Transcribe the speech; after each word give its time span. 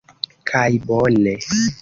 Kaj 0.51 0.63
bone! 0.87 1.37